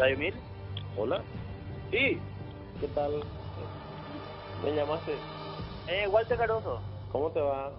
[0.00, 0.34] Radio Mil.
[0.96, 1.20] Hola,
[1.90, 2.18] Sí,
[2.80, 3.20] ¿qué tal?
[4.64, 5.18] ¿Me llamaste?
[5.88, 6.80] eh, Walter Caroso.
[7.12, 7.70] ¿Cómo te va?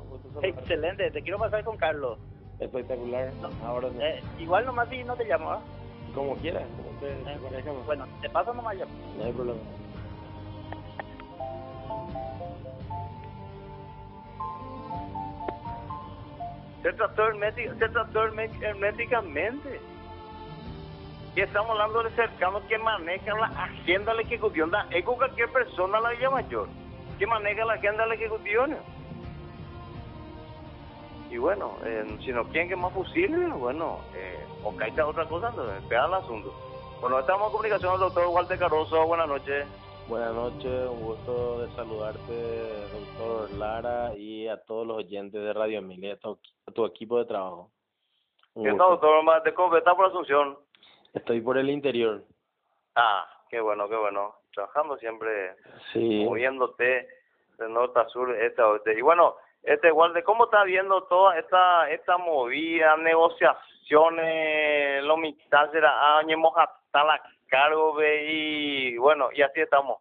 [0.44, 2.20] Excelente, te quiero pasar con Carlos.
[2.60, 3.34] Espectacular.
[3.66, 4.02] Ahora no.
[4.02, 5.62] Eh, igual nomás si no te llamo, ¿ah?
[6.14, 8.86] Como quieras, como te, te Eh, bueno, te paso nomás ya.
[9.18, 9.60] No hay problema.
[16.84, 19.80] se trató herméti- se trató herméticamente.
[21.36, 24.70] Y estamos hablando de cercanos que manejan la agenda de la ejecución.
[24.70, 26.68] Da eco cualquier persona la Villa Mayor
[27.22, 28.78] que maneja la agenda de la ejecución.
[31.30, 35.50] Y bueno, eh, si no quieren que más fusiles, bueno, eh, o caiga otra cosa,
[35.50, 36.52] entonces, pega el asunto.
[37.00, 39.06] Bueno, estamos en comunicación con el doctor Walter Caroso.
[39.06, 39.68] Buenas noches.
[40.08, 45.78] Buenas noches, un gusto de saludarte, doctor Lara, y a todos los oyentes de Radio
[45.78, 47.70] Emilia, a tu, a tu equipo de trabajo.
[48.56, 49.24] ¿Qué tal, doctor?
[49.24, 50.58] ¿Más ¿De está por Asunción?
[51.14, 52.24] Estoy por el interior.
[52.96, 54.36] Ah, qué bueno, qué bueno.
[54.54, 55.56] Trabajando siempre
[55.94, 56.26] Sí.
[56.26, 57.08] moviéndote
[57.58, 58.98] de norte a sur, este a oeste.
[58.98, 66.18] Y bueno, este Walde, ¿cómo está viendo toda esta esta movida, negociaciones, lo mitad será
[66.18, 70.00] año, hasta la cargo, ve, y bueno, y así estamos.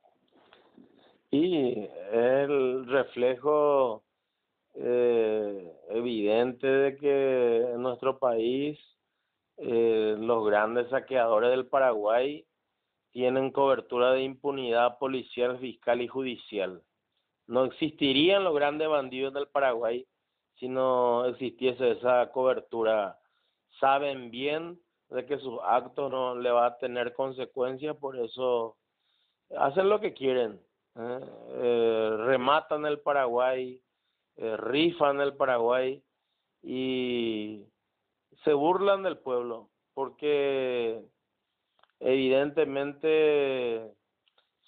[1.31, 4.03] Y el reflejo
[4.75, 8.79] eh, evidente de que en nuestro país
[9.61, 12.47] eh, los grandes saqueadores del Paraguay
[13.13, 16.83] tienen cobertura de impunidad policial, fiscal y judicial.
[17.47, 20.07] No existirían los grandes bandidos del Paraguay
[20.57, 23.19] si no existiese esa cobertura.
[23.81, 28.77] Saben bien de que sus actos no le va a tener consecuencias, por eso
[29.57, 30.61] hacen lo que quieren.
[30.97, 31.21] ¿eh?
[31.55, 33.83] Eh, rematan el Paraguay,
[34.37, 36.03] eh, rifan el Paraguay
[36.63, 37.65] y
[38.45, 41.03] se burlan del pueblo porque
[41.99, 43.91] evidentemente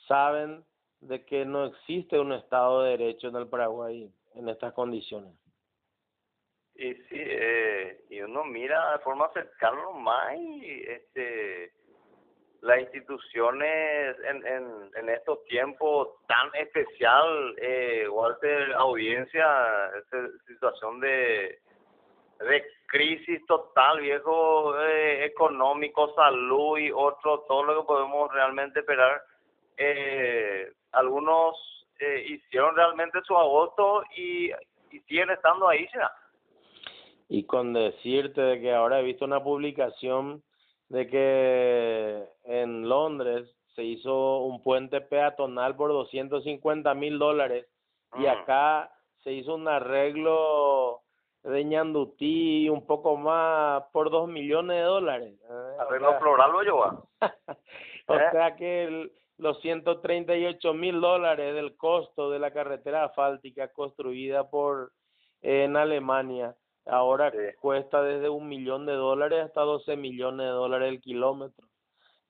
[0.07, 0.65] saben
[1.01, 5.33] de que no existe un Estado de Derecho en el Paraguay en estas condiciones.
[6.75, 11.73] Y sí, eh, y uno mira de forma cercana más y este
[12.63, 21.61] las instituciones en, en, en estos tiempos tan especial, eh, Walter, audiencia, esta situación de,
[22.49, 29.23] de crisis total, viejo, eh, económico, salud y otro, todo lo que podemos realmente esperar.
[29.77, 31.57] Eh, algunos
[31.99, 34.51] eh, hicieron realmente su agosto y,
[34.91, 36.11] y siguen estando ahí ya.
[37.29, 40.43] Y con decirte de que ahora he visto una publicación
[40.89, 47.67] de que en Londres se hizo un puente peatonal por 250 mil dólares
[48.19, 48.29] y Mm.
[48.29, 48.93] acá
[49.23, 51.01] se hizo un arreglo
[51.43, 55.35] de Ñandutí un poco más por 2 millones de dólares.
[55.43, 55.47] ¿eh?
[55.79, 57.03] O Arreglo sea- floral lo lleva.
[58.09, 58.31] o ¿Eh?
[58.33, 64.93] sea que el- los 138 mil dólares del costo de la carretera asfáltica construida por
[65.41, 66.55] en Alemania
[66.87, 67.39] ahora Sí.
[67.61, 71.67] cuesta desde un millón de dólares hasta 12 millones de dólares el kilómetro.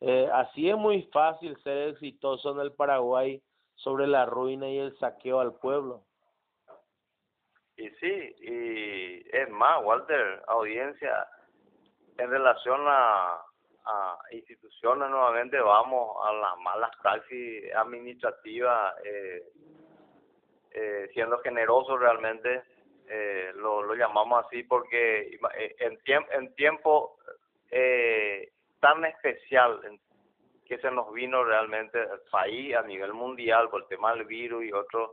[0.01, 3.43] Eh, así es muy fácil ser exitoso en el Paraguay
[3.75, 6.03] sobre la ruina y el saqueo al pueblo.
[7.83, 11.27] Y sí, y es más, Walter, audiencia,
[12.17, 13.41] en relación a,
[13.85, 19.43] a instituciones, nuevamente vamos a las malas praxis administrativas, eh,
[20.71, 22.63] eh, siendo generosos realmente,
[23.09, 27.19] eh, lo, llamamos así porque eh, en, tiemp en tiempo
[27.69, 29.81] eh, tan especial
[30.65, 34.67] que se nos vino realmente el país a nivel mundial por el tema del virus
[34.67, 35.11] y otros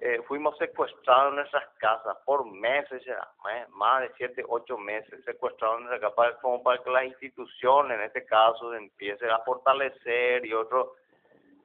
[0.00, 5.24] eh, fuimos secuestrados en nuestras casas por meses ya, más- más de siete, ocho meses
[5.24, 10.44] secuestrados en nuestras casas como para que las instituciones, en este caso, empiecen a fortalecer
[10.44, 10.88] y otros,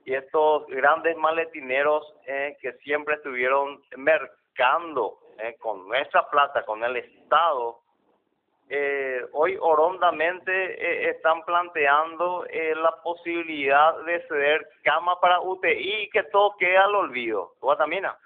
[0.05, 6.97] y estos grandes maletineros eh, que siempre estuvieron mercando eh, con nuestra plata, con el
[6.97, 7.80] Estado,
[8.73, 16.09] eh, hoy horondamente eh, están planteando eh, la posibilidad de ceder cama para UTI y
[16.09, 17.53] que todo quede al olvido.
[17.59, 18.17] Guatamina.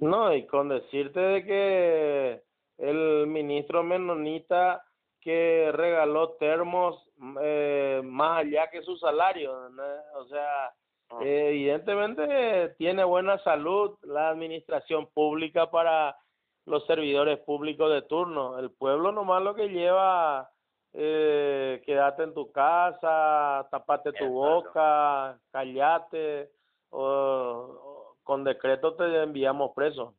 [0.00, 2.42] No, y con decirte de que
[2.78, 4.82] el ministro menonita
[5.20, 7.08] que regaló termos
[7.40, 9.82] eh, más allá que su salario, ¿no?
[10.16, 10.74] o sea,
[11.10, 11.18] Ah.
[11.22, 16.16] evidentemente tiene buena salud la administración pública para
[16.66, 18.58] los servidores públicos de turno.
[18.58, 20.50] El pueblo nomás lo que lleva,
[20.92, 26.50] eh, quédate en tu casa, tapate tu boca, callate,
[26.90, 30.14] o, o con decreto te enviamos preso.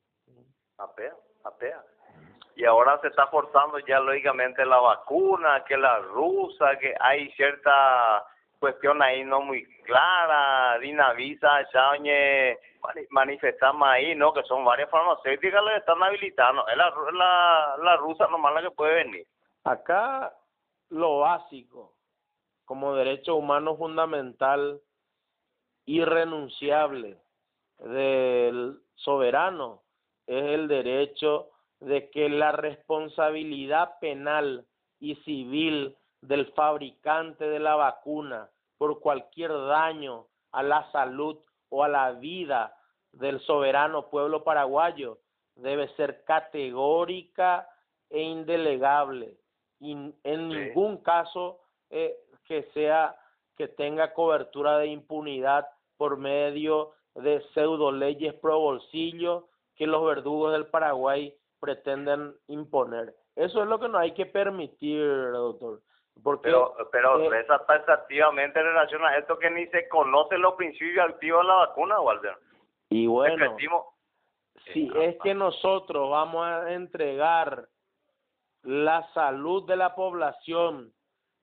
[0.78, 1.14] Apea,
[1.44, 1.84] apea.
[2.56, 8.26] Y ahora se está forzando ya lógicamente la vacuna, que la rusa, que hay cierta
[8.66, 12.58] cuestión ahí no muy clara, Dinavisa, Chañe,
[13.12, 14.34] manifestamos ahí, ¿no?
[14.34, 16.68] Que son varias farmacéuticas las que están habilitando.
[16.68, 19.28] Es la, la, la rusa nomás la que puede venir.
[19.66, 20.34] Acá
[20.90, 21.94] lo básico,
[22.66, 24.82] como derecho humano fundamental,
[25.86, 27.20] irrenunciable
[27.78, 29.84] del soberano,
[30.26, 31.50] es el derecho
[31.82, 34.66] de que la responsabilidad penal
[35.00, 41.38] y civil del fabricante de la vacuna por cualquier daño a la salud
[41.70, 42.76] o a la vida
[43.12, 45.20] del soberano pueblo paraguayo
[45.56, 47.68] debe ser categórica
[48.10, 49.38] e indelegable
[49.80, 49.92] y
[50.24, 53.16] en ningún caso eh, que sea
[53.58, 55.68] que tenga cobertura de impunidad
[55.98, 63.16] por medio de pseudo leyes pro bolsillo que los verdugos del Paraguay pretenden imponer.
[63.36, 65.82] Eso es lo que no hay que permitir, doctor.
[66.24, 70.56] Porque, pero pero eh, reza taxativamente en relación a esto que ni se conocen los
[70.56, 72.36] principios activos de la vacuna, Walter.
[72.90, 73.58] Y bueno,
[74.74, 77.68] si es que nosotros vamos a entregar
[78.64, 80.92] la salud de la población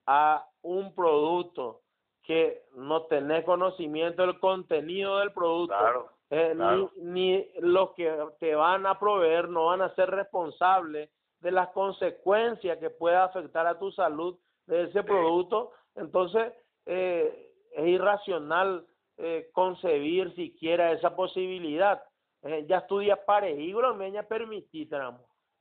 [0.07, 1.81] a un producto
[2.23, 8.11] que no tenés conocimiento del contenido del producto, eh, Ni, ni los que
[8.41, 11.11] te van a proveer no van a ser responsables
[11.41, 16.53] de las consecuencias que pueda afectar a tu salud de ese producto, entonces
[16.87, 18.87] eh, es irracional
[19.19, 22.03] eh, concebir siquiera esa posibilidad.
[22.43, 24.89] Eh, ya estudia parejígro, me ya permití,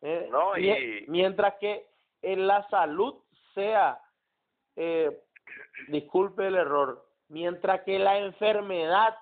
[0.02, 1.06] eh, no, y...
[1.08, 1.86] Mientras que
[2.24, 3.16] en la salud
[3.54, 4.00] sea,
[4.76, 5.22] eh,
[5.90, 9.16] disculpe el error, mientras que la enfermedad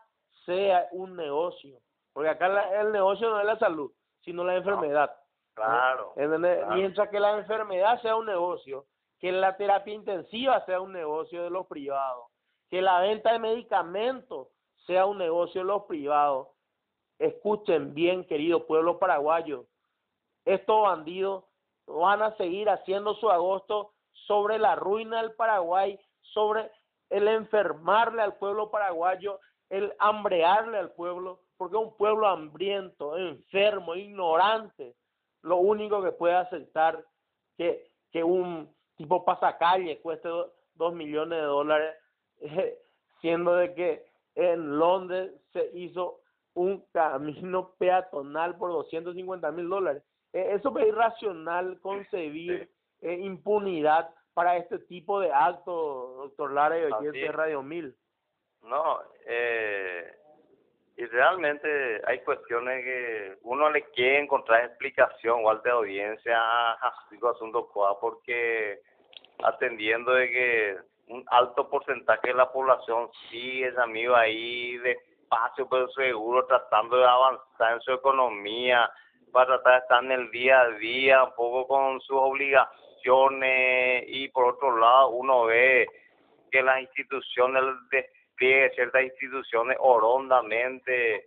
[0.45, 1.79] sea un negocio,
[2.13, 3.91] porque acá el negocio no es la salud,
[4.21, 5.13] sino la enfermedad.
[5.53, 8.85] claro, Mientras que la enfermedad sea un negocio,
[9.19, 12.25] que la terapia intensiva sea un negocio de los privados,
[12.69, 14.47] que la venta de medicamentos
[14.87, 16.47] sea un negocio de los privados.
[17.19, 19.65] Escuchen bien, querido pueblo paraguayo,
[20.45, 21.43] estos bandidos
[21.85, 23.93] van a seguir haciendo su agosto
[24.27, 26.71] sobre la ruina del Paraguay, sobre
[27.09, 29.39] el enfermarle al pueblo paraguayo,
[29.69, 34.95] el hambrearle al pueblo, porque un pueblo hambriento, enfermo, ignorante,
[35.41, 37.03] lo único que puede aceptar
[37.57, 40.27] que, que un tipo pasacalle cueste
[40.75, 41.95] dos millones de dólares,
[43.21, 44.05] siendo de que
[44.35, 46.19] en Londres se hizo
[46.53, 50.03] un camino peatonal por 250 mil dólares.
[50.33, 52.69] Eh, eso es irracional concebir
[53.01, 57.95] eh, impunidad para este tipo de actos, doctor Lara y de Radio Mil.
[58.63, 59.18] No, y
[61.11, 66.93] realmente hay cuestiones que uno le quiere encontrar explicación igual de audiencia a
[67.31, 67.69] asunto
[67.99, 68.79] porque
[69.43, 70.77] atendiendo de que
[71.07, 77.05] un alto porcentaje de la población sigue es amigo ahí despacio pero seguro tratando de
[77.05, 78.89] avanzar en su economía
[79.31, 84.27] para tratar de estar en el día a día un poco con sus obligaciones y
[84.29, 85.87] por otro lado uno ve
[86.51, 87.63] que las instituciones
[88.39, 91.25] despliegue ciertas instituciones orondamente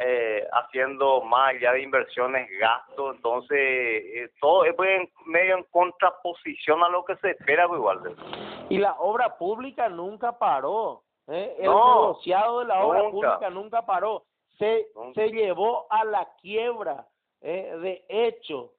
[0.00, 4.74] eh, haciendo más allá de inversiones, gastos, entonces eh, todo es
[5.26, 8.16] medio en contraposición a lo que se espera, pues, igual.
[8.68, 11.56] Y la obra pública nunca paró, ¿eh?
[11.58, 14.24] el negociado de la obra pública nunca paró,
[14.58, 17.06] se, se llevó a la quiebra
[17.40, 18.72] eh, de hecho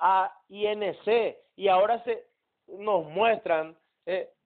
[0.00, 2.26] a INC y ahora se
[2.66, 3.76] nos muestran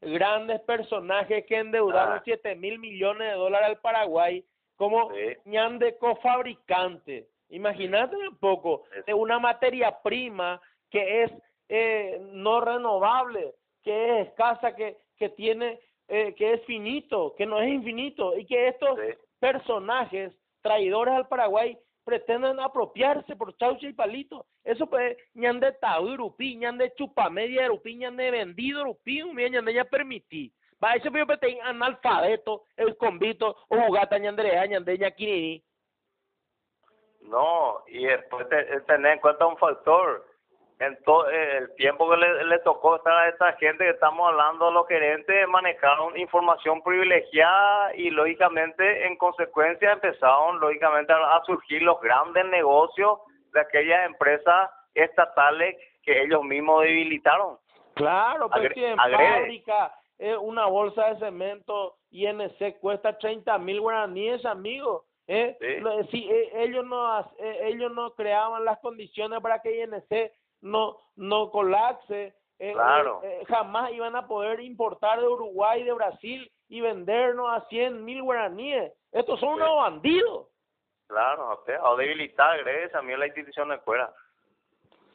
[0.00, 2.22] grandes personajes que endeudaron ah.
[2.24, 4.44] siete mil millones de dólares al Paraguay
[4.76, 5.10] como
[5.44, 7.28] ñande cofabricante.
[7.48, 10.60] Imagínate un poco de una materia prima
[10.90, 11.32] que es
[11.68, 17.60] eh, no renovable, que es escasa, que, que tiene, eh, que es finito, que no
[17.60, 18.98] es infinito, y que estos
[19.38, 24.46] personajes traidores al Paraguay pretenden apropiarse por chaucha y palito.
[24.62, 30.54] Eso pues, ñande tau rupi, ñande chupamedia rupi, ñande vendido rupi, ñande ya permití.
[30.82, 35.64] Va, ese yo te analfabeto, el convito, o jugata ñandrea, ñandeña kinini.
[37.22, 38.46] No, y después
[38.86, 40.24] tener en cuenta un factor.
[40.78, 44.28] En todo eh, el tiempo que le, le tocó estar a esta gente que estamos
[44.28, 51.98] hablando, los gerentes manejaron información privilegiada y lógicamente en consecuencia empezaron lógicamente a, surgir los
[52.02, 53.20] grandes negocios
[53.52, 57.56] de aquellas empresas estatales que ellos mismos debilitaron.
[57.94, 65.04] Claro, Agre en fábrica, eh, una bolsa de cemento INC cuesta 30 mil guaraníes, amigo.
[65.26, 65.56] ¿eh?
[66.10, 71.50] Si eh, ellos no eh, ellos no creaban las condiciones para que INC no no
[71.50, 73.22] colapse, claro.
[73.48, 78.92] jamás iban a poder importar de Uruguay, de Brasil y vendernos a 100 mil guaraníes.
[79.12, 80.48] Estos son unos bandidos.
[81.06, 82.90] Claro, o debilitar, ¿crees?
[82.90, 84.12] también la institución de escuela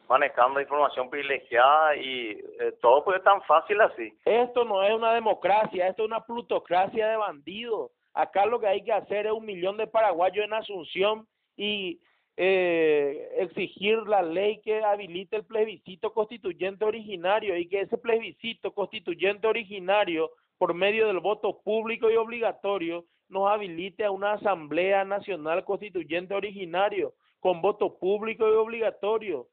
[0.08, 4.12] manejando información privilegiada y eh, todo puede tan fácil así.
[4.24, 7.92] Esto no es una democracia, esto es una plutocracia de bandidos.
[8.12, 11.98] Acá lo que hay que hacer es un millón de paraguayos en Asunción y
[12.36, 19.46] eh, exigir la ley que habilite el plebiscito constituyente originario y que ese plebiscito constituyente
[19.46, 26.34] originario, por medio del voto público y obligatorio, nos habilite a una Asamblea Nacional Constituyente
[26.34, 29.48] Originario con voto público y obligatorio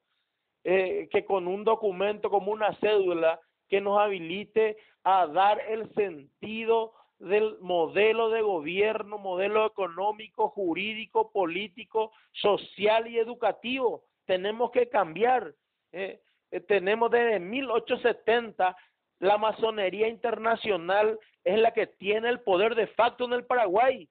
[0.64, 6.94] eh, que con un documento como una cédula que nos habilite a dar el sentido
[7.20, 14.04] del modelo de gobierno, modelo económico, jurídico, político, social y educativo.
[14.26, 15.54] Tenemos que cambiar.
[15.92, 16.22] Eh,
[16.52, 18.76] eh, tenemos desde 1870
[19.20, 24.08] la masonería internacional es la que tiene el poder de facto en el Paraguay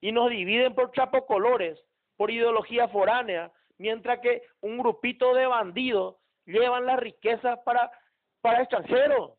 [0.00, 1.80] y nos dividen por chapocolores,
[2.16, 6.16] por ideología foránea, mientras que un grupito de bandidos
[6.46, 7.90] llevan la riqueza para,
[8.40, 9.32] para extranjeros.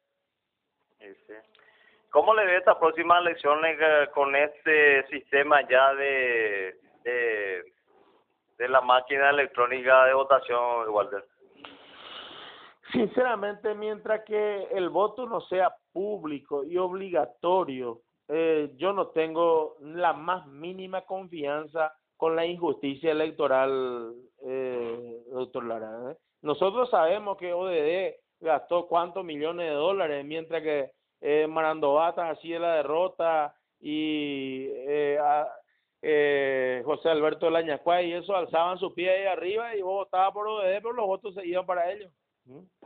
[2.12, 3.78] ¿Cómo le ve estas próximas elecciones
[4.14, 7.64] con este sistema ya de, de,
[8.58, 11.24] de la máquina electrónica de votación, Walter?
[12.92, 20.12] Sinceramente, mientras que el voto no sea público y obligatorio, eh, yo no tengo la
[20.12, 24.14] más mínima confianza con la injusticia electoral,
[24.46, 26.12] eh, doctor Lara.
[26.12, 26.18] ¿eh?
[26.42, 30.92] Nosotros sabemos que ODD gastó cuántos millones de dólares, mientras que
[31.22, 35.20] eh, Marandovata hacía la derrota y eh,
[36.02, 40.48] eh, José Alberto Lañacuay y eso alzaban su pie ahí arriba y vos votabas por
[40.48, 42.12] ODD, pero los votos se iban para ellos.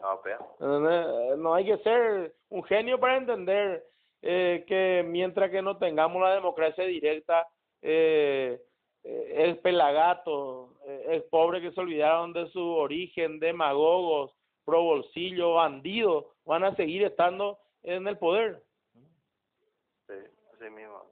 [0.02, 3.86] Ah, no hay que ser un genio para entender
[4.22, 7.48] eh, que mientras que no tengamos la democracia directa,
[7.82, 8.60] eh,
[9.04, 14.32] eh, el pelagato, eh, el pobre que se olvidaron de su origen, demagogos,
[14.66, 18.62] pro bolsillo, bandidos, van a seguir estando en el poder.
[20.08, 20.14] Sí,
[20.54, 21.04] así mismo.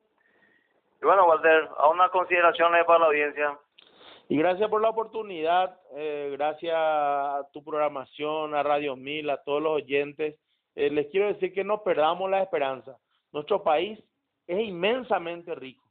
[1.01, 3.59] Y bueno, Walter, a unas consideraciones para la audiencia.
[4.29, 9.61] Y gracias por la oportunidad, eh, gracias a tu programación, a Radio Mil, a todos
[9.61, 10.39] los oyentes.
[10.75, 12.97] Eh, les quiero decir que no perdamos la esperanza.
[13.31, 13.99] Nuestro país
[14.47, 15.83] es inmensamente rico.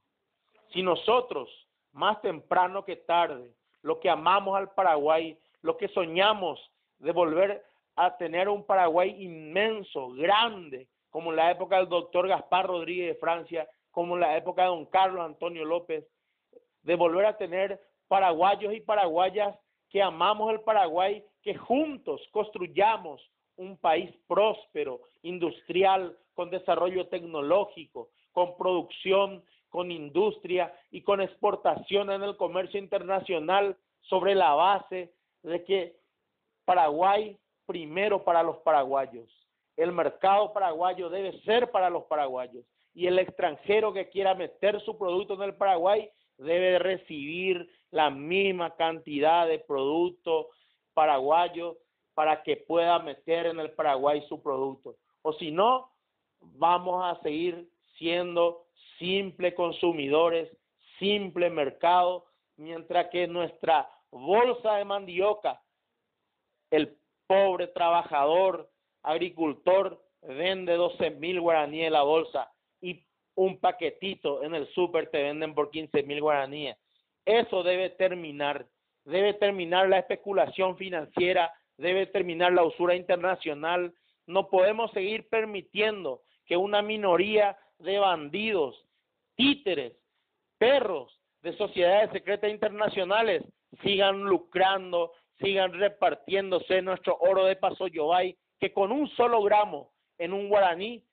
[0.73, 1.49] Si nosotros
[1.91, 6.59] más temprano que tarde, lo que amamos al Paraguay, lo que soñamos
[6.97, 7.63] de volver
[7.95, 13.19] a tener un Paraguay inmenso, grande, como en la época del doctor Gaspar Rodríguez de
[13.19, 16.05] Francia, como en la época de don Carlos Antonio López,
[16.81, 19.55] de volver a tener paraguayos y paraguayas
[19.89, 23.21] que amamos el Paraguay, que juntos construyamos
[23.55, 32.21] un país próspero, industrial, con desarrollo tecnológico, con producción con industria y con exportación en
[32.21, 35.95] el comercio internacional sobre la base de que
[36.63, 37.35] Paraguay
[37.73, 39.27] primero para los paraguayos.
[39.75, 42.63] El mercado paraguayo debe ser para los paraguayos
[42.93, 48.75] y el extranjero que quiera meter su producto en el Paraguay debe recibir la misma
[48.75, 50.49] cantidad de producto
[50.93, 51.77] paraguayo
[52.13, 54.95] para que pueda meter en el Paraguay su producto.
[55.23, 55.89] O si no,
[56.39, 58.67] vamos a seguir siendo
[58.99, 60.47] simple consumidores,
[60.99, 62.25] simple mercado,
[62.55, 65.59] mientras que nuestra bolsa de mandioca,
[66.69, 66.95] el
[67.33, 68.69] pobre trabajador,
[69.01, 73.03] agricultor, vende 12 mil guaraníes la bolsa y
[73.35, 76.77] un paquetito en el súper te venden por 15 mil guaraníes.
[77.25, 78.67] Eso debe terminar.
[79.05, 83.93] Debe terminar la especulación financiera, debe terminar la usura internacional.
[84.27, 88.85] No podemos seguir permitiendo que una minoría de bandidos,
[89.35, 89.93] títeres,
[90.59, 93.43] perros de sociedades secretas internacionales
[93.81, 100.33] sigan lucrando, sigan repartiéndose nuestro oro de Paso Yobay, que con un solo gramo en
[100.33, 101.03] un guaraní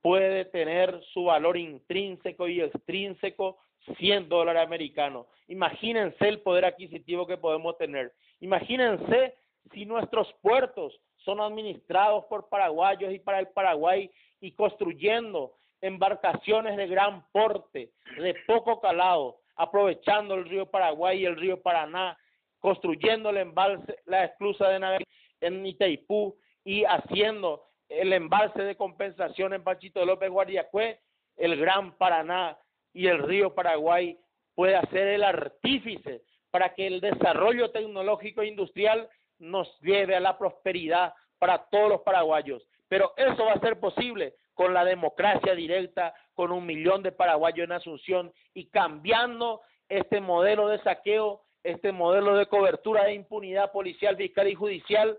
[0.00, 3.58] puede tener su valor intrínseco y extrínseco
[3.98, 5.26] 100 dólares americanos.
[5.48, 8.12] Imagínense el poder adquisitivo que podemos tener.
[8.40, 9.34] Imagínense
[9.72, 14.10] si nuestros puertos son administrados por paraguayos y para el Paraguay
[14.40, 21.36] y construyendo embarcaciones de gran porte, de poco calado, aprovechando el río Paraguay y el
[21.36, 22.18] río Paraná,
[22.64, 25.06] construyendo el embalse, la esclusa de Navidad
[25.42, 30.98] en Itaipú y haciendo el embalse de compensación en Pachito López Guardiacué,
[31.36, 32.56] el Gran Paraná
[32.94, 34.18] y el río Paraguay
[34.54, 40.38] pueda ser el artífice para que el desarrollo tecnológico e industrial nos lleve a la
[40.38, 42.66] prosperidad para todos los paraguayos.
[42.88, 47.66] Pero eso va a ser posible con la democracia directa, con un millón de paraguayos
[47.66, 54.16] en Asunción y cambiando este modelo de saqueo, este modelo de cobertura de impunidad policial,
[54.16, 55.18] fiscal y judicial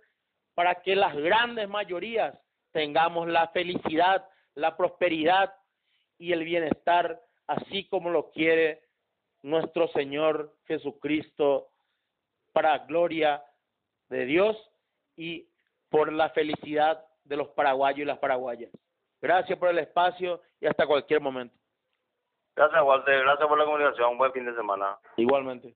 [0.54, 2.40] para que las grandes mayorías
[2.72, 5.54] tengamos la felicidad, la prosperidad
[6.18, 8.84] y el bienestar, así como lo quiere
[9.42, 11.68] nuestro Señor Jesucristo,
[12.54, 13.44] para gloria
[14.08, 14.58] de Dios
[15.18, 15.50] y
[15.90, 18.72] por la felicidad de los paraguayos y las paraguayas.
[19.22, 21.58] Gracias por el espacio y hasta cualquier momento.
[22.56, 23.24] Gracias, Walter.
[23.24, 24.18] Gracias por la comunicación.
[24.18, 24.98] Buen fin de semana.
[25.18, 25.76] Igualmente.